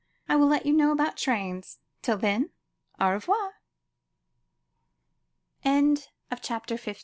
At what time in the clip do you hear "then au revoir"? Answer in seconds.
2.17-3.53